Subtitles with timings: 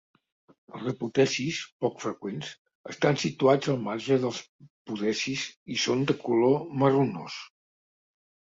[0.77, 2.49] Els apotecis, poc freqüents,
[2.95, 4.41] estan situats al marge dels
[4.91, 7.41] podecis i són de color marronós.